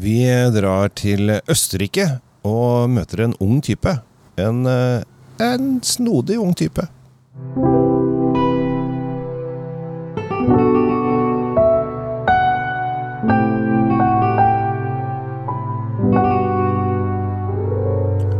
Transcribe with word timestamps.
Vi 0.00 0.22
drar 0.54 0.88
til 0.96 1.28
Østerrike 1.50 2.06
og 2.48 2.88
møter 2.88 3.20
en 3.20 3.34
ung 3.36 3.58
type. 3.60 3.90
En, 4.40 4.62
eh, 4.64 5.02
en 5.44 5.82
snodig 5.84 6.38
ung 6.40 6.54
type. 6.56 6.86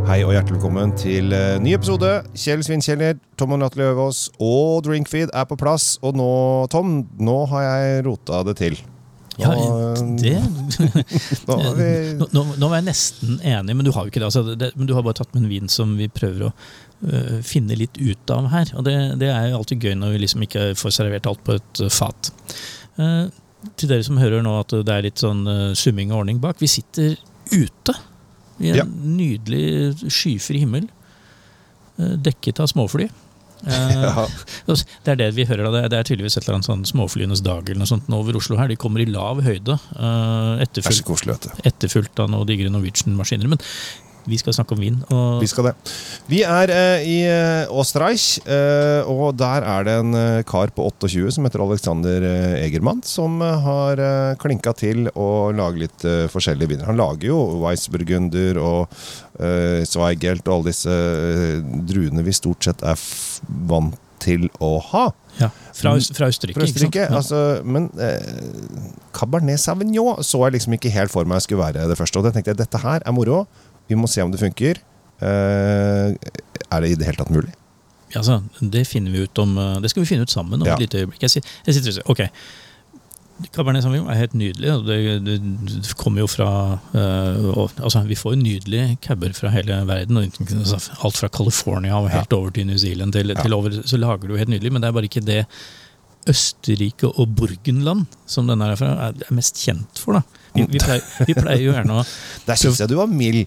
Hei 0.09 0.25
og 0.25 0.33
hjertelig 0.33 0.55
velkommen 0.57 0.95
til 0.97 1.35
eh, 1.37 1.59
ny 1.61 1.75
episode. 1.77 2.23
Kjell 2.33 2.65
Svinkjeller, 2.65 3.21
Tom 3.37 3.53
og 3.53 3.61
Natalie 3.61 3.91
Øvås 3.93 4.31
og 4.41 4.87
Drinkfeed 4.89 5.35
er 5.35 5.45
på 5.45 5.61
plass. 5.61 5.99
Og 6.01 6.17
nå, 6.17 6.31
Tom, 6.73 7.03
nå 7.21 7.45
har 7.53 7.69
jeg 7.69 8.07
rota 8.09 8.41
det 8.49 8.57
til. 8.63 8.81
Ja, 9.41 9.51
det 10.21 10.37
nå 11.49 11.73
vi 11.77 11.89
nå, 12.21 12.45
nå, 12.59 12.69
var 12.69 12.79
jeg 12.79 12.87
nesten 12.89 13.41
enig, 13.47 13.77
men 13.77 13.87
du 13.87 13.93
har 13.95 14.05
jo 14.05 14.13
ikke 14.13 14.23
det, 14.23 14.29
altså, 14.29 14.55
det. 14.59 14.71
Men 14.77 14.89
du 14.89 14.95
har 14.97 15.05
bare 15.07 15.19
tatt 15.21 15.33
med 15.35 15.45
en 15.45 15.51
vin 15.51 15.71
som 15.73 15.97
vi 15.99 16.09
prøver 16.13 16.49
å 16.49 16.51
uh, 16.53 17.39
finne 17.47 17.79
litt 17.79 17.99
ut 18.01 18.35
av 18.35 18.51
her. 18.53 18.73
Og 18.79 18.87
det, 18.87 18.97
det 19.23 19.31
er 19.33 19.51
jo 19.51 19.61
alltid 19.61 19.87
gøy 19.87 19.97
når 20.01 20.15
vi 20.15 20.23
liksom 20.25 20.45
ikke 20.47 20.67
får 20.81 20.97
servert 21.01 21.29
alt 21.31 21.43
på 21.47 21.57
et 21.59 21.83
øh, 21.85 21.93
fat. 21.93 22.33
Uh, 23.01 23.27
til 23.77 23.91
dere 23.91 24.07
som 24.07 24.21
hører 24.21 24.45
nå 24.45 24.55
at 24.61 24.73
det 24.87 24.95
er 24.95 25.05
litt 25.09 25.21
sånn 25.21 25.43
uh, 25.49 25.73
summing 25.79 26.15
og 26.15 26.23
ordning 26.23 26.41
bak. 26.43 26.61
Vi 26.63 26.71
sitter 26.71 27.17
ute 27.51 27.97
i 28.61 28.73
en 28.73 28.83
Ja. 28.83 28.85
nydelig 28.87 30.11
skyfri 30.13 30.61
himmel, 30.63 30.91
dekket 31.97 32.61
av 32.61 32.69
småfly. 32.71 33.07
Eh, 33.67 34.03
ja, 34.05 34.27
Det 35.05 35.13
er 35.13 35.17
det 35.21 35.31
vi 35.37 35.45
hører. 35.45 35.69
da. 35.73 35.83
Det 35.89 35.99
er- 35.99 36.09
tydeligvis 36.11 36.37
et 36.39 36.45
eller 36.47 36.59
annet 36.61 36.69
sånn 36.71 36.85
småflyenes 36.89 37.43
dag 37.45 37.69
eller 37.69 37.83
noe 37.83 37.91
sånt 37.91 38.09
nå 38.09 38.21
over 38.23 38.37
Oslo 38.41 38.57
her. 38.57 38.69
De 38.69 38.77
kommer 38.81 39.01
i 39.05 39.09
lav 39.11 39.43
høyde. 39.45 39.77
Så 39.77 40.63
etterfulgt, 40.65 41.51
etterfulgt 41.65 42.19
av 42.23 42.31
noen 42.33 42.47
digre 42.49 42.71
Norwegian-maskiner. 42.73 43.49
Men 43.49 43.59
vi 44.29 44.39
skal 44.41 44.57
snakke 44.57 44.75
om 44.77 44.81
vin. 44.83 44.99
Og 45.15 45.41
Vi 45.41 45.49
skal 45.51 45.71
det. 45.71 45.75
Vi 46.31 46.43
er 46.47 46.73
eh, 46.75 47.07
i 47.09 47.19
Åstreich, 47.71 48.01
Österreich, 48.01 48.41
eh, 48.49 49.09
og 49.11 49.37
der 49.39 49.65
er 49.67 49.85
det 49.87 49.95
en 50.01 50.15
eh, 50.15 50.43
kar 50.49 50.71
på 50.75 50.85
28 50.89 51.33
som 51.35 51.45
heter 51.47 51.63
Alexander 51.65 52.23
eh, 52.23 52.65
Egermann, 52.65 53.03
som 53.07 53.41
eh, 53.43 53.57
har 53.65 54.01
eh, 54.01 54.37
klinka 54.41 54.73
til 54.79 55.09
å 55.15 55.51
lage 55.53 55.85
litt 55.85 56.05
eh, 56.05 56.27
forskjellige 56.33 56.71
viner. 56.75 56.89
Han 56.89 57.01
lager 57.01 57.31
jo 57.31 57.41
Weissburgunder 57.65 58.61
og 58.63 58.95
eh, 59.41 59.83
Zweigelt 59.89 60.47
og 60.49 60.61
alle 60.61 60.71
disse 60.73 60.91
eh, 60.91 61.59
druene 61.91 62.25
vi 62.27 62.37
stort 62.37 62.65
sett 62.65 62.85
er 62.87 63.01
vant 63.71 63.99
til 64.21 64.51
å 64.61 64.75
ha. 64.91 65.07
ja, 65.39 65.49
fra, 65.73 65.95
fra 66.13 66.29
Østerrike. 66.29 66.59
Fra? 66.59 66.67
Østerrike. 66.69 67.07
Ja. 67.07 67.17
Altså, 67.17 67.39
men 67.65 67.89
eh, 67.97 68.21
Cabernet 69.17 69.63
Sauvignon 69.63 70.21
så 70.27 70.43
jeg 70.47 70.59
liksom 70.59 70.77
ikke 70.77 70.93
helt 70.93 71.13
for 71.13 71.29
meg 71.29 71.41
skulle 71.45 71.65
være 71.65 71.89
det 71.89 71.97
første. 71.99 72.21
Og 72.21 72.29
da 72.29 72.35
tenkte 72.35 72.53
jeg, 72.53 72.61
dette 72.61 72.83
her 72.85 73.01
er 73.01 73.17
moro. 73.17 73.47
Vi 73.91 73.99
må 73.99 74.09
se 74.11 74.23
om 74.25 74.31
det 74.33 74.41
funker. 74.41 74.79
Uh, 75.21 76.15
er 76.71 76.81
det 76.85 76.95
i 76.95 76.97
det 76.97 77.11
hele 77.11 77.19
tatt 77.21 77.33
mulig? 77.35 77.53
Ja, 78.11 78.23
altså, 78.23 78.41
det 78.73 78.87
finner 78.89 79.13
vi 79.15 79.27
ut 79.27 79.39
om 79.39 79.53
uh, 79.61 79.77
Det 79.83 79.91
skal 79.93 80.03
vi 80.03 80.09
finne 80.09 80.25
ut 80.27 80.33
sammen 80.33 80.63
om 80.63 80.67
Ja. 80.67 80.75
et 80.79 80.87
lite 80.87 81.03
øyeblikk. 81.05 81.23
Jeg, 81.27 81.31
sitter- 81.37 81.77
og 81.77 81.97
sier 81.99 82.11
ok. 82.11 82.23
Cabernet 83.55 83.81
Sauvignon 83.85 84.11
er 84.13 84.19
helt 84.21 84.35
nydelig. 84.37 84.73
Det, 84.85 84.97
det, 85.25 85.35
det 85.87 85.93
kommer 85.97 86.21
jo 86.25 86.29
fra 86.29 86.49
uh, 86.93 87.47
og, 87.55 87.71
altså, 87.81 88.03
Vi 88.09 88.19
får 88.19 88.35
jo 88.35 88.41
nydelige 88.43 88.99
cabber 89.05 89.33
fra 89.37 89.53
hele 89.55 89.79
verden. 89.89 90.19
Altså, 90.25 90.81
alt 91.05 91.17
fra 91.21 91.31
California 91.33 91.97
og 91.97 92.11
helt 92.13 92.33
over 92.37 92.51
til 92.57 92.67
New 92.69 92.77
Zealand. 92.81 93.13
Til, 93.17 93.33
Ja. 93.33 93.43
til 93.43 93.55
over, 93.57 93.71
så 93.85 93.97
lager 94.01 94.29
du 94.29 94.37
helt 94.37 94.53
nydelig, 94.53 94.73
men 94.73 94.83
det 94.83 94.89
er 94.91 94.97
bare 94.99 95.09
ikke 95.09 95.25
det 95.25 95.45
Østerrike 96.29 97.09
og 97.17 97.31
Burgenland, 97.33 98.05
som 98.29 98.47
denne 98.51 98.67
er 98.69 98.77
fra, 98.77 98.91
er 99.09 99.23
er 99.25 99.33
mest 99.35 99.57
kjent 99.57 99.97
for. 100.03 100.19
da. 100.19 100.23
Vi, 100.55 100.67
vi, 100.69 100.79
pleier, 100.83 101.01
vi 101.25 101.33
pleier 101.39 101.63
jo 101.65 101.73
gjerne 101.73 102.01
å 102.03 102.05
Der 102.49 102.59
syns 102.61 102.81
jeg 102.83 102.91
du 102.91 102.97
var 102.99 103.09
mild. 103.09 103.47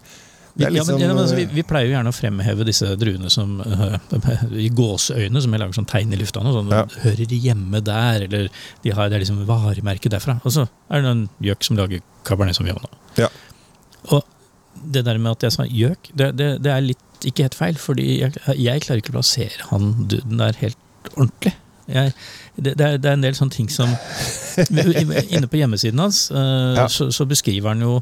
Liksom, 0.55 0.99
ja, 1.01 1.07
men 1.09 1.17
altså, 1.17 1.37
vi, 1.37 1.45
eh, 1.47 1.53
vi 1.55 1.63
pleier 1.65 1.89
jo 1.89 1.95
gjerne 1.95 2.11
å 2.13 2.15
fremheve 2.15 2.65
disse 2.67 2.91
druene 2.99 3.31
som 3.33 3.55
uh, 3.63 3.95
i 4.53 4.67
gåseøyne, 4.73 5.41
som 5.41 5.55
jeg 5.55 5.63
lager 5.63 5.79
sånn 5.79 5.89
tegn 5.89 6.13
i 6.13 6.19
lufta. 6.19 6.43
Sånn, 6.45 6.69
Ja. 6.73 6.83
Hører 7.05 7.33
hjemme 7.33 7.81
der, 7.85 8.27
eller 8.27 8.51
de 8.83 8.93
har, 8.93 9.09
det 9.09 9.17
er 9.17 9.25
liksom 9.25 9.41
varemerket 9.49 10.13
derfra. 10.13 10.37
Og 10.43 10.53
så 10.53 10.67
er 10.93 11.01
det 11.01 11.15
en 11.15 11.25
gjøk 11.43 11.65
som 11.65 11.79
lager 11.79 12.05
Cabernet 12.27 12.59
Sauvignon. 12.59 12.85
nå 12.85 13.25
Ja. 13.25 13.31
Og 14.13 14.21
det 14.93 15.05
der 15.07 15.17
med 15.21 15.37
at 15.37 15.47
jeg 15.47 15.55
sa 15.55 15.65
gjøk, 15.69 16.11
det, 16.13 16.29
det, 16.37 16.49
det 16.65 16.71
er 16.73 16.85
litt 16.85 17.27
ikke 17.27 17.47
helt 17.47 17.57
feil, 17.57 17.77
fordi 17.79 18.07
jeg, 18.19 18.35
jeg 18.59 18.83
klarer 18.83 19.01
ikke 19.01 19.13
å 19.13 19.19
plassere 19.19 19.69
han 19.69 19.93
duden 20.11 20.41
der 20.41 20.57
helt 20.59 20.79
ordentlig. 21.15 21.53
Jeg, 21.87 22.13
det, 22.55 22.73
det, 22.79 22.85
er, 22.85 22.97
det 23.01 23.09
er 23.09 23.17
en 23.17 23.23
del 23.25 23.35
sånne 23.35 23.51
ting 23.57 23.67
som 23.71 23.89
Inne 25.33 25.49
på 25.51 25.57
hjemmesiden 25.59 25.99
hans 25.99 26.29
øh, 26.31 26.75
Ja. 26.77 26.87
så, 26.89 27.09
så 27.11 27.25
beskriver 27.27 27.73
han 27.73 27.81
jo 27.83 27.97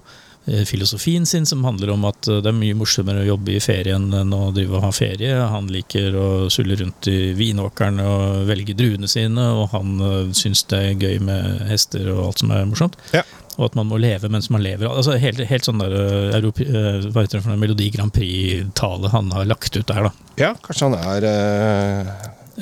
eh, 0.45 0.61
filosofien 0.69 1.25
sin, 1.25 1.45
som 1.49 1.63
handler 1.65 1.93
om 1.95 2.05
at 2.09 2.27
eh, 2.29 2.41
det 2.43 2.51
er 2.51 2.57
mye 2.59 2.77
morsommere 2.77 3.23
å 3.23 3.29
jobbe 3.31 3.55
i 3.55 3.61
ferien 3.63 4.05
enn 4.19 4.33
å 4.37 4.51
drive 4.53 4.77
og 4.77 4.85
ha 4.85 4.91
ferie. 4.93 5.33
Han 5.53 5.69
liker 5.73 6.13
å 6.17 6.27
sulle 6.53 6.77
rundt 6.77 7.09
i 7.09 7.31
vinåkeren 7.37 8.01
og 8.05 8.45
velge 8.49 8.75
druene 8.77 9.09
sine, 9.09 9.47
og 9.63 9.71
han 9.73 9.95
syns 10.37 10.65
det 10.69 10.81
er 10.91 11.05
gøy 11.07 11.21
med 11.25 11.63
hester 11.71 12.11
og 12.13 12.25
alt 12.27 12.43
som 12.43 12.53
er 12.53 12.67
morsomt. 12.69 12.99
Ja. 13.15 13.23
Og 13.57 13.65
at 13.67 13.75
man 13.77 13.89
må 13.89 13.97
leve 13.99 14.29
mens 14.31 14.47
man 14.53 14.63
lever. 14.63 14.87
Altså 14.89 15.17
Helt, 15.21 15.41
helt 15.49 15.65
sånn 15.67 15.81
der 15.81 15.91
Europe, 16.37 16.63
hva 16.63 17.25
heter 17.25 17.37
det 17.39 17.41
for 17.43 17.51
noe, 17.51 17.59
Melodi 17.61 17.89
Grand 17.93 18.13
Prix-tale 18.15 19.11
han 19.13 19.33
har 19.35 19.49
lagt 19.49 19.75
ut 19.75 19.85
der, 19.89 20.07
da. 20.07 20.13
Ja, 20.39 20.53
kanskje 20.65 20.87
han 20.87 20.95
er 21.01 21.27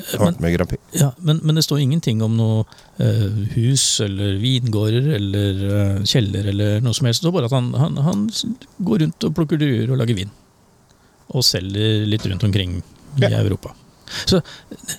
eh, 0.00 0.30
med 0.40 0.50
i 0.50 0.54
Grand 0.56 0.70
Prix. 0.70 0.82
Ja, 1.00 1.10
men, 1.18 1.40
men 1.46 1.58
det 1.58 1.64
står 1.66 1.80
ingenting 1.84 2.22
om 2.26 2.36
noe 2.38 2.62
eh, 3.02 3.26
hus 3.56 3.84
eller 4.04 4.38
vingårder 4.42 5.10
eller 5.18 5.60
eh, 5.70 6.00
kjeller 6.08 6.48
eller 6.52 6.80
noe 6.84 6.96
som 6.96 7.08
helst. 7.08 7.22
Det 7.22 7.28
står 7.28 7.36
bare 7.38 7.50
at 7.50 7.56
han, 7.56 7.72
han, 7.80 7.98
han 8.06 8.24
går 8.86 9.04
rundt 9.04 9.28
og 9.28 9.34
plukker 9.36 9.60
druer 9.60 9.92
og 9.94 10.00
lager 10.02 10.18
vin. 10.22 10.32
Og 11.30 11.44
selger 11.46 12.06
litt 12.10 12.26
rundt 12.26 12.46
omkring 12.48 12.80
i 12.80 13.26
Ja. 13.26 13.36
Europa. 13.42 13.74
Så 14.26 14.40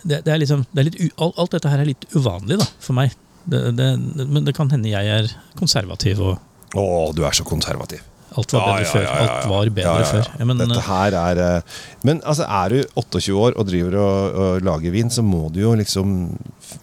det, 0.04 0.22
det 0.24 0.32
er 0.32 0.40
liksom, 0.40 0.64
det 0.72 0.80
er 0.84 0.88
litt 0.88 1.20
alt, 1.20 1.52
dette 1.52 1.72
her 1.72 1.82
er 1.84 1.90
litt 1.90 2.06
uvanlig 2.16 2.58
da, 2.62 2.68
for 2.80 2.96
meg. 2.96 3.12
Det, 3.44 3.60
det, 3.76 3.88
men 4.30 4.46
det 4.46 4.54
kan 4.56 4.70
hende 4.72 4.92
jeg 4.92 5.10
er 5.12 5.32
konservativ 5.60 6.22
og 6.22 6.38
Å, 6.78 6.84
du 7.12 7.26
er 7.28 7.34
så 7.36 7.44
konservativ. 7.44 8.00
Alt 8.38 8.54
var 8.56 8.66
bedre 8.68 8.86
før. 8.92 9.06
Alt 9.12 9.50
var 9.52 9.70
bedre 9.76 10.06
før. 10.08 10.30
Men, 10.46 10.58
Dette 10.62 10.82
her 10.88 11.18
er 11.20 11.42
eh, 11.46 11.62
Men 12.08 12.22
altså, 12.24 12.46
er 12.48 12.70
du 12.70 12.80
28 13.02 13.36
år 13.36 13.58
og 13.60 13.68
driver 13.68 13.98
og, 14.00 14.40
og 14.46 14.66
lager 14.68 14.92
vin, 14.96 15.12
så 15.12 15.24
må 15.26 15.50
du 15.52 15.60
jo 15.66 15.74
liksom 15.76 16.16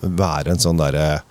være 0.02 0.52
en 0.54 0.60
sånn 0.62 0.80
derre 0.80 1.22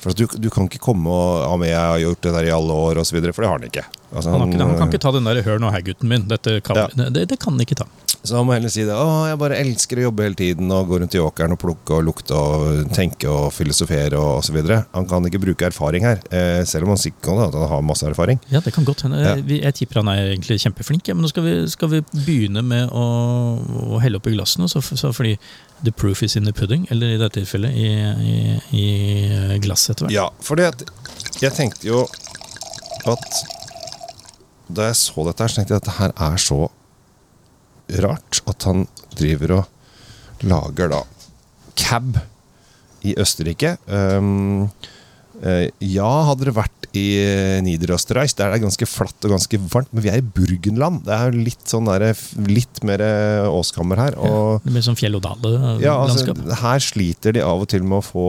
For 0.00 0.16
du, 0.16 0.24
du 0.40 0.48
kan 0.52 0.64
ikke 0.70 0.80
komme 0.80 1.12
og 1.12 1.42
Ja, 1.44 1.56
men 1.60 1.68
jeg 1.68 1.80
har 1.80 1.98
gjort 2.06 2.22
det 2.24 2.32
der 2.38 2.48
i 2.48 2.54
alle 2.56 2.72
år, 2.72 3.02
og 3.02 3.06
så 3.08 3.18
videre, 3.18 3.34
for 3.36 3.44
det 3.44 3.50
har 3.52 3.58
han 3.60 3.68
ikke. 3.68 3.84
Altså, 4.10 4.30
han, 4.32 4.40
har 4.40 4.48
ikke, 4.48 4.64
han 4.64 4.78
kan 4.80 4.88
ikke 4.94 5.02
ta 5.04 5.12
den 5.18 5.28
der 5.28 5.42
'hør 5.44 5.60
nå 5.60 5.70
her, 5.70 5.84
gutten 5.86 6.08
min'. 6.08 6.24
Dette 6.30 6.60
kan, 6.64 6.76
Ja. 6.76 6.86
det, 7.10 7.28
det 7.28 7.38
kan 7.38 7.52
han 7.52 7.60
ikke 7.60 7.76
ta. 7.82 7.86
Så 8.22 8.36
han 8.36 8.44
må 8.44 8.52
heller 8.52 8.68
si 8.72 8.82
det. 8.84 8.92
Å, 8.92 9.28
jeg 9.30 9.38
bare 9.40 9.58
elsker 9.62 10.00
å 10.00 10.02
jobbe 10.08 10.26
hele 10.26 10.36
tiden 10.36 10.72
og 10.76 10.90
gå 10.90 10.98
rundt 11.00 11.14
i 11.16 11.22
åkeren 11.22 11.54
og 11.54 11.60
plukke 11.62 11.96
og 11.96 12.04
lukte 12.04 12.36
og 12.36 12.90
tenke 12.92 13.30
og 13.32 13.48
filosofere 13.56 14.18
og 14.20 14.42
osv. 14.42 14.58
Han 14.92 15.08
kan 15.08 15.28
ikke 15.28 15.40
bruke 15.40 15.68
erfaring 15.70 16.04
her, 16.04 16.20
eh, 16.28 16.60
selv 16.68 16.84
om 16.84 16.92
han 16.92 17.00
sikkert 17.00 17.24
kan 17.30 17.40
at 17.46 17.56
han 17.56 17.70
har 17.70 17.86
masse 17.86 18.04
erfaring. 18.06 18.40
Ja, 18.52 18.60
det 18.64 18.74
kan 18.76 18.84
godt 18.84 19.06
hende. 19.06 19.22
Ja. 19.24 19.36
Jeg 19.40 19.76
tipper 19.78 20.02
han 20.02 20.12
er 20.12 20.34
egentlig 20.34 20.60
kjempeflink. 20.60 21.08
Men 21.14 21.24
nå 21.24 21.30
skal 21.32 21.46
vi, 21.46 21.54
skal 21.72 21.92
vi 21.94 22.02
begynne 22.12 22.64
med 22.66 22.92
å, 22.92 23.06
å 23.96 24.02
helle 24.04 24.20
oppi 24.20 24.34
glassene. 24.36 24.68
Så, 24.68 24.82
så 24.84 25.14
fordi 25.16 25.38
the 25.82 25.92
proof 25.92 26.22
is 26.22 26.36
in 26.36 26.44
the 26.44 26.52
pudding, 26.52 26.84
eller 26.92 27.14
i 27.14 27.20
dette 27.20 27.40
tilfellet 27.40 27.72
i, 27.72 27.88
i, 28.76 28.84
i 28.84 29.60
glasset 29.64 29.94
etter 29.94 30.08
hvert. 30.10 30.16
Ja, 30.18 30.28
for 30.44 30.60
at 30.60 30.84
jeg 31.40 31.56
tenkte 31.56 31.88
jo 31.88 32.04
at 33.08 33.40
da 34.70 34.90
jeg 34.90 35.00
så 35.00 35.24
dette 35.26 35.42
her, 35.42 35.50
så 35.50 35.60
tenkte 35.60 35.74
jeg 35.74 35.80
at 35.80 35.88
dette 35.88 35.96
her 35.96 36.14
er 36.28 36.36
så 36.42 36.68
rart 38.04 38.42
at 38.50 38.68
han 38.68 38.86
driver 39.18 39.60
og 39.60 40.44
lager 40.46 40.92
da 40.92 41.04
cab 41.80 42.18
i 43.06 43.14
Østerrike. 43.20 43.76
Um, 43.88 44.68
eh, 45.40 45.70
ja, 45.80 46.10
hadde 46.28 46.48
det 46.48 46.56
vært 46.56 46.88
i 46.96 47.04
eh, 47.22 47.60
Niederösterreich, 47.64 48.34
der 48.36 48.52
er 48.52 48.60
ganske 48.62 48.86
flatt 48.88 49.24
og 49.24 49.34
ganske 49.36 49.60
varmt, 49.70 49.92
men 49.94 50.04
vi 50.04 50.10
er 50.12 50.18
i 50.20 50.26
Burgenland. 50.26 51.04
Det 51.06 51.14
er 51.16 51.36
litt 51.36 51.64
sånn 51.70 51.88
der, 51.88 52.10
litt 52.50 52.82
mer 52.86 53.04
eh, 53.04 53.46
åskammer 53.48 54.02
her. 54.02 54.18
og... 54.18 54.66
Det 54.66 54.74
blir 54.74 54.84
sånn 54.84 54.98
fjell 54.98 55.16
og 55.20 55.28
Ja, 55.82 55.96
altså, 56.02 56.34
her 56.64 56.84
sliter 56.84 57.36
de 57.36 57.44
av 57.46 57.64
og 57.64 57.70
til 57.72 57.86
med 57.86 58.00
å 58.00 58.04
få 58.04 58.28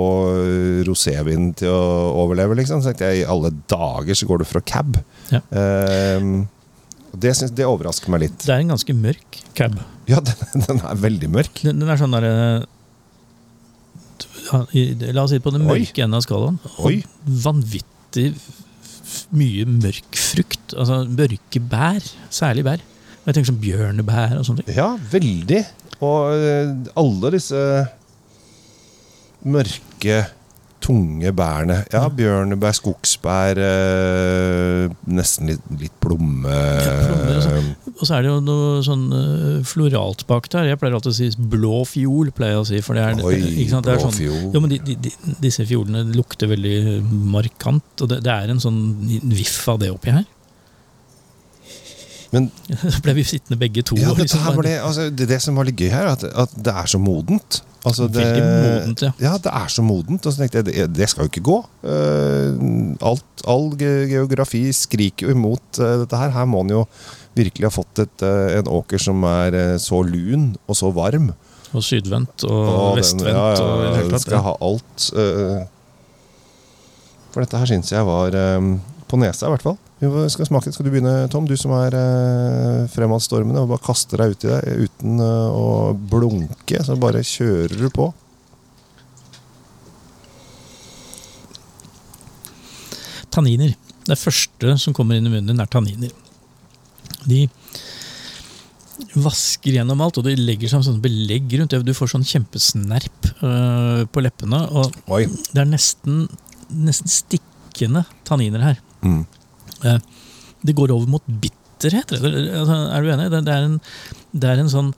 rosévin 0.87 1.51
til 1.57 1.73
å 1.73 2.15
overleve, 2.23 2.59
liksom. 2.61 2.83
Så 2.85 2.95
jeg, 2.95 3.23
I 3.23 3.29
alle 3.29 3.53
dager 3.71 4.17
så 4.17 4.29
går 4.29 4.43
du 4.43 4.47
fra 4.47 4.63
cab. 4.63 5.01
Ja. 5.33 5.43
Ehm, 5.57 6.45
det, 7.13 7.33
synes, 7.35 7.51
det 7.55 7.67
overrasker 7.67 8.11
meg 8.13 8.25
litt. 8.27 8.37
det 8.45 8.53
er 8.53 8.63
en 8.63 8.71
ganske 8.73 8.95
mørk 8.95 9.41
cab. 9.57 9.79
Ja, 10.09 10.21
den, 10.23 10.65
den 10.67 10.79
er 10.79 11.01
veldig 11.01 11.29
mørk. 11.31 11.63
Den, 11.65 11.81
den 11.81 11.91
er 11.91 11.99
sånn 11.99 12.15
derre 12.15 12.35
La 14.51 15.23
oss 15.23 15.31
si 15.31 15.39
på 15.39 15.51
den 15.53 15.63
mørke 15.63 16.03
enden 16.03 16.17
av 16.17 16.25
skalaen. 16.25 16.57
Oi. 16.83 16.97
vanvittig 17.23 18.33
mye 19.35 19.67
mørk 19.69 20.17
frukt. 20.19 20.73
Altså 20.75 21.01
mørke 21.07 21.61
bær. 21.71 22.03
Særlig 22.33 22.65
bær. 22.67 22.83
Jeg 23.21 23.35
tenker 23.37 23.51
sånn 23.51 23.61
bjørnebær 23.61 24.35
og 24.39 24.47
sånne 24.47 24.65
ting. 24.65 24.75
Ja, 24.75 24.89
veldig. 25.11 25.61
Og 26.01 26.35
øh, 26.35 26.71
alle 26.99 27.31
disse 27.37 27.61
mørke 29.45 30.21
tunge 30.81 31.31
bærene. 31.35 31.81
Ja, 31.93 32.03
bjørnebær, 32.13 32.75
skogsbær, 32.77 33.59
øh, 33.61 34.89
nesten 35.13 35.51
litt, 35.51 35.67
litt 35.79 35.95
plomme... 36.03 36.55
plommer 37.05 37.37
og 37.37 37.45
sånn. 37.45 37.69
Og 37.93 38.03
så 38.07 38.17
er 38.17 38.25
det 38.25 38.31
jo 38.31 38.39
noe 38.45 38.81
sånn 38.85 39.05
eh, 39.17 39.57
floralt 39.67 40.25
bak 40.29 40.49
der. 40.53 40.71
Jeg 40.71 40.81
pleier 40.81 40.97
alltid 40.97 41.13
å 41.13 41.17
si 41.19 41.29
blå 41.53 41.83
fiol, 41.89 42.33
pleier 42.35 42.57
jeg 42.57 42.63
å 42.63 42.67
si. 42.71 42.83
For 42.85 42.97
det 42.97 43.05
er, 43.05 43.23
Oi, 43.29 43.37
ikke 43.63 43.75
sant? 43.75 43.87
Det 43.87 43.95
er 43.95 44.03
sånn. 44.03 44.19
Jo, 44.25 44.61
men 44.63 44.73
de, 44.73 44.81
de, 44.89 44.97
de, 45.07 45.15
disse 45.43 45.65
fiolene 45.69 46.05
lukter 46.17 46.51
veldig 46.51 46.77
markant, 47.31 47.93
og 48.01 48.11
det, 48.11 48.21
det 48.25 48.35
er 48.35 48.53
en 48.53 48.61
sånn 48.63 48.81
viff 49.31 49.61
av 49.71 49.81
det 49.83 49.93
oppi 49.93 50.15
her. 50.17 50.27
Men 52.31 52.47
Så 52.95 53.01
ble 53.03 53.13
vi 53.17 53.23
sittende 53.27 53.59
begge 53.59 53.83
to. 53.83 53.97
ja, 53.99 54.13
liksom 54.15 54.61
det, 54.63 54.77
altså, 54.79 55.09
det, 55.11 55.27
det 55.29 55.41
som 55.43 55.57
var 55.59 55.67
litt 55.67 55.79
gøy 55.79 55.91
her, 55.91 56.13
at, 56.13 56.23
at 56.23 56.53
det 56.55 56.73
er 56.73 56.87
så 56.91 56.99
modent. 57.01 57.61
Altså, 57.81 58.05
det, 58.13 58.23
modent, 58.23 59.01
ja. 59.01 59.09
Ja, 59.19 59.33
det 59.41 59.51
er 59.51 59.71
så 59.73 59.81
modent. 59.83 60.25
Og 60.25 60.33
så 60.33 60.43
tenkte 60.43 60.61
jeg, 60.61 60.67
det, 60.69 60.85
det 60.95 61.07
skal 61.09 61.25
jo 61.25 61.31
ikke 61.31 61.43
gå. 61.47 61.57
Eh, 61.89 62.49
alt, 63.09 63.43
all 63.49 63.71
geografi 63.79 64.67
skriker 64.75 65.27
jo 65.27 65.35
imot 65.35 65.81
eh, 65.81 65.95
dette 66.03 66.19
her. 66.21 66.33
Her 66.35 66.45
må 66.49 66.61
en 66.63 66.75
jo 66.75 66.83
virkelig 67.37 67.67
ha 67.67 67.73
fått 67.73 68.03
et, 68.05 68.25
eh, 68.27 68.59
en 68.59 68.69
åker 68.69 69.01
som 69.01 69.25
er 69.27 69.57
så 69.81 70.01
lun 70.05 70.51
og 70.67 70.77
så 70.77 70.91
varm. 70.93 71.31
Og 71.71 71.83
sydvendt 71.87 72.43
og, 72.45 72.51
Og 72.69 72.97
vestvendt 72.99 73.31
ja, 73.31 73.45
ja, 73.55 73.65
og 73.65 74.11
den 74.11 74.19
skal 74.19 74.43
ha 74.43 74.53
alt. 74.59 75.05
for 77.31 77.39
dette 77.39 77.61
her 77.61 77.69
syns 77.71 77.93
jeg 77.95 78.03
var 78.05 78.35
på 79.07 79.19
nesa, 79.19 79.47
i 79.47 79.53
hvert 79.55 79.65
fall. 79.71 79.79
Vi 80.01 80.29
skal 80.33 80.47
smake. 80.49 80.71
Skal 80.73 80.87
du 80.87 80.89
begynne, 80.89 81.27
Tom? 81.29 81.45
Du 81.45 81.53
som 81.59 81.75
er 81.77 81.93
eh, 81.93 82.87
fremadstormende 82.89 83.61
og 83.61 83.69
bare 83.69 83.85
kaster 83.85 84.23
deg 84.23 84.33
uti 84.33 84.49
det 84.49 84.87
uten 84.87 85.19
eh, 85.21 85.53
å 85.53 85.93
blunke. 85.93 86.79
Så 86.81 86.95
bare 86.97 87.21
kjører 87.21 87.75
du 87.77 87.85
på. 87.93 88.07
Tanniner. 93.31 93.75
Det 94.09 94.17
første 94.17 94.73
som 94.81 94.95
kommer 94.97 95.19
inn 95.19 95.29
i 95.29 95.33
munnen 95.35 95.51
din, 95.53 95.61
er 95.61 95.69
tanniner. 95.69 96.15
De 97.29 97.43
vasker 99.21 99.77
gjennom 99.77 100.01
alt, 100.01 100.17
og 100.17 100.25
de 100.25 100.33
legger 100.39 100.71
seg 100.71 100.87
sånn 100.87 101.03
belegg 101.03 101.53
rundt. 101.59 101.75
Du 101.85 101.93
får 101.93 102.15
sånn 102.15 102.25
kjempesnerp 102.25 103.29
øh, 103.37 104.01
på 104.09 104.25
leppene, 104.25 104.63
og 104.73 105.13
Oi. 105.13 105.27
det 105.51 105.61
er 105.61 105.69
nesten, 105.69 106.25
nesten 106.73 107.13
stikkende 107.13 108.07
tanniner 108.25 108.65
her. 108.65 108.81
Mm. 109.05 109.21
Eh, 109.85 109.97
det 110.65 110.75
går 110.77 110.91
over 110.93 111.07
mot 111.09 111.23
bitterhet. 111.27 112.11
Er 112.13 112.25
altså, 112.61 112.75
er 112.93 113.01
du 113.01 113.11
enig? 113.15 113.29
Det, 113.33 113.41
er, 113.49 113.63
en, 113.69 113.79
det 114.33 114.49
er 114.51 114.61
en 114.61 114.69
sånn 114.69 114.91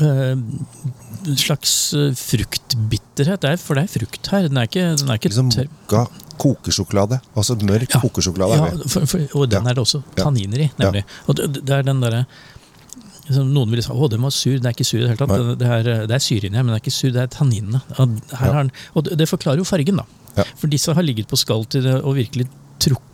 eh, 0.00 1.34
slags 1.40 1.72
eh, 1.98 2.12
fruktbitterhet. 2.16 3.40
Det 3.42 3.50
er, 3.54 3.60
for 3.60 3.78
det 3.78 3.86
er 3.88 3.92
frukt 3.98 4.30
her. 4.32 4.46
Den 4.48 4.60
er 4.60 4.68
ikke, 4.70 4.86
den 5.00 5.10
er 5.10 5.18
ikke 5.20 5.32
Liksom 5.32 5.50
mokka 5.54 6.04
kokesjokolade. 6.40 7.18
Altså 7.36 7.56
mørk 7.60 7.90
Ja. 7.96 8.00
kokesjokolade. 8.00 8.56
Ja, 8.56 8.88
for, 8.88 9.04
for, 9.10 9.26
og 9.36 9.50
den 9.52 9.64
Ja. 9.64 9.70
er 9.70 9.74
det 9.74 9.82
også 9.84 10.02
Ja. 10.16 10.24
tanniner 10.24 10.60
i, 10.66 10.70
nemlig. 10.78 11.04
Og 11.28 11.36
det, 11.36 11.52
det 11.66 11.70
er 11.70 11.82
den 11.82 12.00
der, 12.00 12.24
Noen 13.30 13.70
vil 13.70 13.78
si 13.82 13.92
at 13.92 14.10
den 14.10 14.22
var 14.22 14.30
sur. 14.34 14.56
Den 14.58 14.66
er 14.66 14.72
ikke 14.74 14.84
sur 14.84 14.98
i 14.98 15.02
det 15.04 15.10
hele 15.12 15.18
tatt. 15.20 15.28
Det, 15.30 15.58
det, 15.60 15.66
er, 15.70 16.06
det 16.08 16.14
er 16.16 16.18
syre 16.24 16.46
inni 16.48 16.56
her, 16.58 16.64
men 16.64 16.72
det 16.74 16.80
er 16.80 16.82
ikke 16.82 16.96
sur, 16.96 17.10
det 17.14 17.20
er 17.22 17.26
tanninene. 17.30 17.80
Og, 17.98 18.16
her 18.32 18.46
Ja. 18.46 18.52
har 18.56 18.62
den, 18.64 18.72
og 18.94 19.04
det, 19.04 19.18
det 19.18 19.28
forklarer 19.28 19.58
jo 19.58 19.64
fargen, 19.68 20.00
da. 20.00 20.04
Ja. 20.36 20.42
For 20.58 20.66
disse 20.66 20.92
har 20.94 21.02
ligget 21.02 21.28
på 21.30 21.36
skall 21.38 21.64
til 21.70 21.82
det 21.86 21.94
og 22.02 22.16
virkelig 22.16 22.48
trukket 22.80 23.06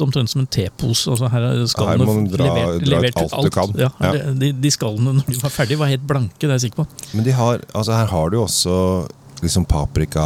omtrent 0.00 0.30
som 0.32 0.40
en 0.42 0.46
tepose. 0.50 1.06
Altså 1.10 1.28
her 1.30 1.46
er 1.50 1.62
skallene 1.70 2.06
her 2.06 2.26
dra- 2.32 2.48
levert, 2.48 2.82
dra 2.84 2.90
levert 2.96 3.20
alt 3.22 3.46
du 3.46 3.50
kan. 3.54 3.72
Ja, 3.78 3.90
Ja. 4.00 4.32
De, 4.32 4.52
de 4.52 4.70
skallene 4.74 5.14
når 5.20 5.26
de 5.30 5.38
var 5.42 5.50
ferdige, 5.54 5.78
var 5.78 5.88
helt 5.92 6.06
blanke. 6.06 6.38
Det 6.40 6.48
er 6.50 6.56
jeg 6.58 6.64
sikker 6.68 6.82
på. 6.84 6.86
Men 7.14 7.24
de 7.24 7.32
har, 7.38 7.62
altså 7.74 7.92
her 7.96 8.06
har 8.12 8.30
du 8.30 8.36
jo 8.40 8.44
også 8.48 8.76
liksom 9.40 9.64
paprika, 9.64 10.24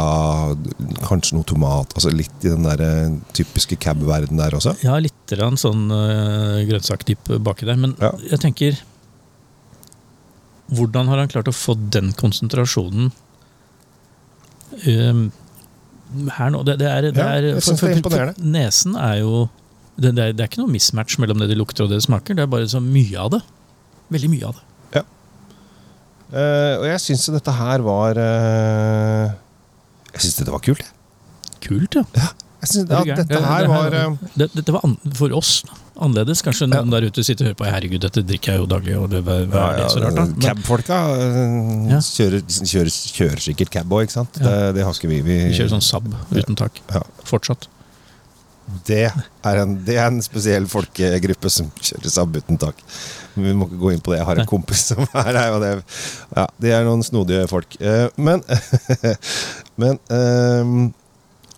kanskje 1.07 1.37
noe 1.37 1.47
tomat. 1.47 1.93
Altså 1.95 2.11
litt 2.11 2.43
i 2.43 2.49
den 2.51 2.65
der 2.67 2.81
eh, 2.83 3.13
typiske 3.37 3.77
cab-verden 3.79 4.35
der 4.41 4.57
også. 4.57 4.73
Ja, 4.83 4.97
litt 4.99 5.15
grann 5.31 5.55
sånn 5.61 5.85
uh, 5.87 6.59
grønnsaktype 6.67 7.39
baki 7.39 7.65
der. 7.69 7.77
Men 7.79 7.95
Ja. 8.01 8.11
jeg 8.31 8.39
tenker 8.43 8.81
Hvordan 10.75 11.07
har 11.07 11.19
han 11.21 11.29
klart 11.29 11.47
å 11.47 11.53
få 11.53 11.75
den 11.93 12.07
konsentrasjonen 12.17 13.11
um, 14.87 15.27
her 16.37 16.53
nå? 16.53 16.63
Det, 16.67 16.77
det 16.81 16.89
er, 16.91 17.09
det 17.09 17.21
Ja, 17.21 17.31
er, 17.39 17.49
jeg 17.55 17.65
synes 17.65 17.83
det 17.83 17.91
er 17.91 17.99
imponerende. 17.99 18.51
Nesen 18.55 18.95
er 18.99 19.19
jo 19.21 19.47
det, 19.95 20.11
det, 20.11 20.21
er, 20.21 20.35
det 20.35 20.43
er 20.43 20.49
ikke 20.51 20.63
noe 20.63 20.73
mismatch 20.73 21.19
mellom 21.23 21.39
det 21.39 21.49
det 21.51 21.59
lukter 21.59 21.85
og 21.85 21.91
det 21.91 22.01
det 22.01 22.07
smaker. 22.07 22.35
Det 22.37 22.43
er 22.43 22.51
bare 22.51 22.67
så 22.71 22.81
mye 22.83 23.19
av 23.21 23.35
det. 23.37 23.43
Veldig 24.15 24.31
mye 24.33 24.49
av 24.49 24.57
det. 24.57 24.65
Eh, 26.33 26.73
og 26.81 26.85
jeg 26.89 27.01
syns 27.03 27.27
dette 27.29 27.53
her 27.53 27.83
var 27.85 28.17
uh, 28.17 29.29
Jeg 30.15 30.23
syns 30.25 30.39
dette 30.41 30.53
var 30.55 30.63
kult. 30.65 30.87
Kult, 31.63 31.97
ja. 31.97 32.25
Jeg 32.65 32.71
synes 32.73 32.93
at 32.97 33.23
dette 33.23 33.41
her 33.45 33.67
var 33.71 33.95
Dette, 34.35 34.51
Dette 34.57 34.73
var 34.75 34.85
an, 34.87 34.95
for 35.15 35.33
oss 35.37 35.59
annerledes. 35.95 36.41
Kanskje 36.43 36.67
noen 36.67 36.89
der 36.91 37.05
ute 37.07 37.23
sitter 37.23 37.45
og 37.45 37.51
hører 37.53 37.59
på 37.61 37.67
Herregud, 37.69 38.01
dette 38.03 38.23
drikker 38.27 38.55
jeg 38.55 38.63
jo 38.63 38.65
daglig, 38.73 38.97
og 38.99 39.05
det, 39.13 39.21
hva 39.23 39.37
hva 39.47 39.67
er 39.71 39.77
det 39.79 39.85
så 39.93 40.01
rart, 40.03 40.17
da? 40.17 40.25
Men, 40.27 40.41
Cab-folka 40.43 40.97
eh, 41.13 41.45
Ja. 41.93 42.01
kjører, 42.03 42.43
kjører, 42.73 42.91
kjører 43.19 43.45
sikkert 43.45 43.71
cab-boy, 43.77 44.03
ikke 44.09 44.17
sant? 44.17 44.41
Ja. 44.41 44.49
Det, 44.49 44.73
det 44.79 44.83
har 44.89 44.97
ikke 44.97 45.13
vi. 45.13 45.21
Vi, 45.29 45.37
vi 45.47 45.55
kjører 45.55 45.71
sånn 45.77 45.85
Saab 45.85 46.09
uten 46.35 46.59
tak. 46.59 46.81
Ja. 46.91 47.05
Fortsatt. 47.29 47.69
Det 48.89 49.03
er, 49.05 49.59
en, 49.61 49.75
det 49.85 49.93
er 50.01 50.07
en 50.09 50.23
spesiell 50.25 50.65
folkegruppe 50.67 51.51
som 51.53 51.67
kjører 51.85 52.09
Saab 52.09 52.33
uten 52.41 52.57
tak. 52.59 52.79
Men 53.35 53.45
vi 53.51 53.53
må 53.59 53.67
ikke 53.69 53.77
gå 53.83 53.91
inn 53.93 54.01
på 54.03 54.11
det. 54.15 54.19
Jeg 54.23 54.27
har 54.31 54.41
en 54.41 54.49
kompis 54.49 54.87
som 54.89 55.03
er 55.21 55.31
her. 55.37 55.53
Og 55.53 55.61
det, 55.61 55.71
ja, 56.33 56.45
de 56.65 56.71
er 56.73 56.87
noen 56.87 57.05
snodige 57.05 57.45
folk. 57.51 57.77
Eh, 57.79 58.07
Men, 58.17 58.41
men 59.81 59.99
ehm, 60.09 60.87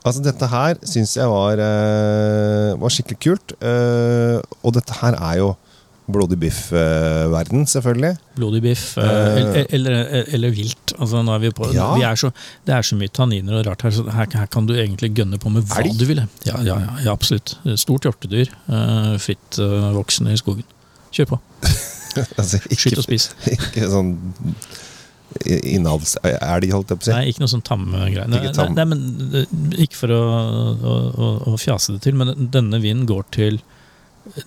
altså 0.10 0.24
dette 0.26 0.48
her 0.52 0.78
syns 0.88 1.14
jeg 1.18 1.30
var, 1.32 1.60
eh, 1.62 2.74
var 2.82 2.94
skikkelig 2.94 3.20
kult. 3.24 3.54
Eh, 3.62 4.38
og 4.64 4.74
dette 4.78 4.98
her 5.02 5.18
er 5.20 5.40
jo 5.42 5.54
blodig 6.08 6.38
biff-verden, 6.40 7.66
selvfølgelig. 7.68 8.14
Blodig 8.38 8.62
biff 8.64 8.94
eh, 9.02 9.40
eller, 9.44 9.66
eller, 9.76 10.30
eller 10.38 10.54
vilt. 10.56 10.94
Altså, 10.96 11.20
nå 11.28 11.34
er 11.36 11.42
vi 11.44 11.52
på, 11.58 11.68
Ja. 11.76 11.90
vi 11.98 12.06
er 12.08 12.16
så, 12.16 12.32
det 12.66 12.76
er 12.78 12.86
så 12.88 12.96
mye 12.96 13.12
tanniner 13.12 13.60
og 13.60 13.68
rart 13.68 13.84
her, 13.84 13.92
så 13.92 14.06
her, 14.16 14.30
her 14.40 14.48
kan 14.54 14.70
du 14.70 14.74
egentlig 14.78 15.12
gønne 15.20 15.40
på 15.44 15.52
med 15.52 15.68
hva 15.68 15.82
Elg? 15.84 15.98
du 16.00 16.06
vil. 16.08 16.24
Ja, 16.48 16.62
ja, 16.64 16.78
ja, 17.04 17.12
absolutt. 17.12 17.58
Stort 17.76 18.08
hjortedyr. 18.08 18.54
fritt 19.20 19.60
voksende 19.98 20.32
i 20.32 20.40
skogen. 20.40 20.64
Kjør 21.12 21.34
på. 21.36 21.42
Altså, 22.18 22.58
Skyt 22.74 22.98
og 22.98 23.04
spis. 23.06 23.28
ikke 23.46 23.86
sånn 23.92 24.08
innavlselg, 25.46 26.72
holdt 26.74 26.92
jeg 26.94 27.00
på 27.00 27.06
å 27.06 27.08
si. 27.08 27.14
Nei, 27.16 27.24
ikke 27.32 27.44
noe 27.46 27.52
sånn 27.54 27.66
tamme 27.68 28.04
greier. 28.10 28.28
Nei, 28.32 28.44
nei, 28.50 28.68
nei, 28.76 28.86
men 28.94 29.02
eh, 29.44 29.58
Ikke 29.86 30.00
for 30.04 30.14
å, 30.16 30.22
å, 30.22 30.94
å, 31.14 31.32
å 31.54 31.58
fjase 31.62 31.96
det 31.98 32.04
til, 32.08 32.18
men 32.20 32.34
denne 32.54 32.80
vinen 32.84 33.06
går 33.10 33.28
til 33.36 33.60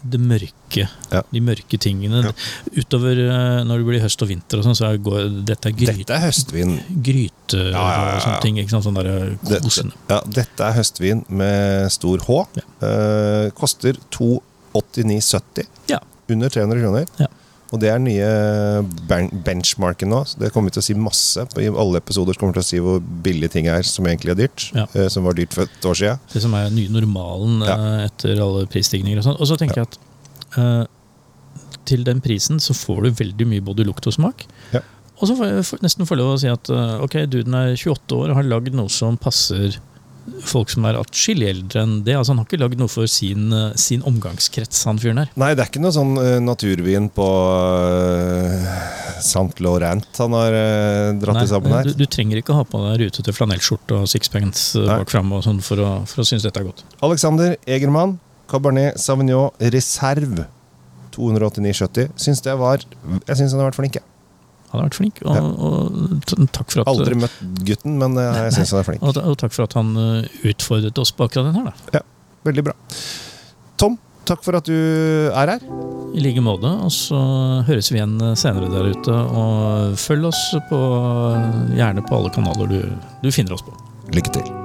det 0.05 0.19
mørke. 0.21 0.83
Ja. 1.09 1.23
De 1.33 1.41
mørke 1.41 1.79
tingene. 1.81 2.21
Ja. 2.27 2.33
Utover 2.77 3.17
eh, 3.17 3.63
når 3.65 3.81
det 3.81 3.87
blir 3.89 4.03
høst 4.05 4.21
og 4.21 4.29
vinter 4.29 4.61
og 4.61 4.67
sånn, 4.67 4.77
så 4.77 4.91
er, 4.91 4.99
går 5.01 5.31
dette 5.49 5.71
er 5.71 5.77
gryte. 5.79 5.95
Dette 6.03 6.19
er 6.19 6.27
høstvin. 6.27 6.75
Gryte 7.07 7.63
Ja, 7.71 7.85
og 8.17 8.21
sånne 8.27 8.43
ting. 8.45 8.61
Ikke 8.61 8.75
sant? 8.75 8.85
Sånn 8.85 8.99
der 9.01 9.09
Dette, 9.41 9.63
kosende. 9.65 9.97
ja, 10.13 10.21
dette 10.41 10.69
er 10.69 10.77
høstvin 10.77 11.25
med 11.33 11.89
stor 11.97 12.21
H. 12.29 12.39
Eh, 12.61 13.47
koster 13.57 13.97
289,70. 14.13 15.65
Ja. 15.95 16.03
Under 16.31 16.53
300 16.53 16.85
kroner. 16.85 17.09
Ja. 17.19 17.27
Og 17.71 17.79
det 17.79 17.91
er 17.93 18.01
nye 18.03 18.29
benchmarken 19.47 20.11
nå. 20.11 20.23
Så 20.27 20.41
det 20.43 20.51
kommer 20.55 20.71
vi 20.71 20.75
til 20.77 20.83
å 20.83 20.87
si 20.89 20.97
masse. 20.99 21.45
I 21.63 21.69
alle 21.71 22.01
episoder 22.01 22.35
kommer 22.39 22.55
vi 22.57 22.61
til 22.61 22.65
å 22.67 22.71
si 22.71 22.81
hvor 22.83 23.01
billige 23.25 23.53
ting 23.55 23.69
er 23.71 23.87
som 23.87 24.09
egentlig 24.11 24.35
er 24.35 24.41
dyrt. 24.43 24.65
Ja. 24.75 24.87
eh, 24.95 25.09
som 25.13 25.27
var 25.29 25.37
dyrt 25.39 25.55
for 25.55 25.69
et 25.69 25.87
år 25.87 25.99
siden. 26.01 26.23
Det 26.33 26.43
som 26.43 26.55
er 26.59 26.69
den 26.69 26.79
nye 26.81 26.95
normalen 27.01 27.61
Ja. 27.67 27.77
eh, 27.77 28.07
etter 28.09 28.41
alle 28.43 28.67
prisstigninger 28.71 29.19
og 29.23 29.25
sånn. 29.29 29.39
Og 29.41 29.47
så 29.47 29.59
tenker 29.61 29.83
jeg 29.85 29.87
at 29.91 29.99
eh, 30.59 30.87
til 31.87 32.03
den 32.07 32.21
prisen 32.21 32.59
så 32.63 32.75
får 32.77 33.05
du 33.07 33.11
veldig 33.23 33.47
mye 33.47 33.61
både 33.71 33.87
lukt 33.87 34.07
og 34.11 34.15
smak. 34.19 34.47
Ja. 34.75 34.83
Og 35.21 35.29
så 35.29 35.37
får 35.37 35.51
jeg 35.51 35.83
nesten 35.85 36.07
få 36.09 36.17
lov 36.17 36.35
å 36.35 36.41
si 36.41 36.49
at 36.49 36.71
ok, 36.71 37.05
ok, 37.07 37.17
duden 37.29 37.55
er 37.55 37.75
28 37.77 38.17
år 38.17 38.31
og 38.33 38.39
har 38.41 38.47
lagd 38.49 38.75
noe 38.75 38.89
som 38.89 39.19
passer 39.21 39.77
folk 40.47 40.71
som 40.73 40.87
er 40.89 40.99
atskillig 41.01 41.49
eldre 41.51 41.85
enn 41.85 41.95
det. 42.07 42.17
Altså 42.19 42.35
Han 42.35 42.43
har 42.43 42.49
ikke 42.49 42.61
lagd 42.61 42.81
noe 42.81 42.91
for 42.91 43.11
sin, 43.11 43.51
eh, 43.53 43.73
sin 43.81 44.05
omgangskrets, 44.07 44.83
han 44.89 45.01
fyren 45.03 45.23
her. 45.23 45.33
Nei, 45.41 45.53
det 45.57 45.65
er 45.65 45.73
ikke 45.73 45.83
noe 45.83 45.95
sånn 45.95 46.15
uh, 46.19 46.37
naturvin 46.45 47.09
på 47.15 47.27
uh, 47.27 48.71
St. 49.21 49.61
Laurent 49.65 50.23
han 50.23 50.37
har 50.37 50.57
uh, 50.57 51.11
dratt 51.21 51.41
Nei, 51.41 51.47
i 51.47 51.51
sammen 51.51 51.77
her. 51.77 51.91
du, 51.91 51.95
du 51.99 52.07
trenger 52.11 52.41
ikke 52.41 52.57
ha 52.57 52.65
på 52.69 52.81
deg 52.87 53.05
rutete 53.05 53.35
flanellskjorte 53.37 54.01
og 54.03 54.09
sixpence 54.11 54.79
uh, 54.81 54.87
bak 55.01 55.13
fram 55.13 55.33
og 55.37 55.45
sånn 55.47 55.61
for 55.65 55.81
for 56.11 56.23
å 56.23 56.27
synes 56.27 56.45
dette 56.47 56.61
er 56.61 56.67
godt. 56.69 56.83
Alexander 57.05 57.55
Egermann, 57.69 58.19
Cabernet 58.51 58.99
Sauvignon 59.01 59.55
Reserve. 59.73 60.49
289,70. 61.11 62.13
Syns 62.21 62.43
det 62.45 62.55
var 62.59 62.85
Jeg 62.85 63.37
syns 63.41 63.53
han 63.55 63.63
har 63.63 63.71
vært 63.71 63.81
flink. 63.81 63.99
jeg. 63.99 64.10
Han 64.71 64.81
har 64.81 64.89
vært 64.89 64.99
flink, 65.01 65.17
og, 65.27 65.35
Ja. 65.35 65.43
og 65.43 66.21
t- 66.31 66.47
takk 66.55 66.71
for 66.71 66.83
at 66.85 66.91
Aldri 66.93 67.17
møtt 67.19 67.39
gutten, 67.67 67.97
men 67.99 68.17
eh, 68.23 68.37
jeg 68.47 68.53
syns 68.61 68.71
han 68.77 68.81
er 68.85 68.87
flink. 68.87 69.03
Og, 69.03 69.17
og 69.19 69.37
takk 69.41 69.53
for 69.57 69.65
at 69.67 69.75
han 69.75 69.91
eh, 69.99 70.29
utfordret 70.53 70.99
oss 71.03 71.11
på 71.17 71.27
akkurat 71.27 71.51
den 71.51 71.59
her, 71.67 71.75
da. 71.91 72.05
Veldig 72.47 72.65
bra. 72.71 72.77
Tom, 73.81 73.99
takk 74.29 74.45
for 74.47 74.57
at 74.61 74.65
du 74.71 74.77
er 75.35 75.55
her. 75.57 75.67
I 76.15 76.23
like 76.23 76.41
måte. 76.43 76.71
Og 76.87 76.91
så 76.95 77.19
høres 77.69 77.91
vi 77.93 77.99
igjen 78.01 78.17
senere 78.39 78.71
der 78.73 78.91
ute. 78.95 79.11
Og 79.15 79.99
følg 79.99 80.27
oss 80.31 80.41
på, 80.71 80.81
gjerne 81.77 82.03
på 82.07 82.17
alle 82.19 82.33
kanaler 82.35 82.71
du, 82.71 82.81
du 83.23 83.31
finner 83.35 83.55
oss 83.59 83.63
på. 83.67 83.75
Lykke 84.15 84.33
til. 84.39 84.60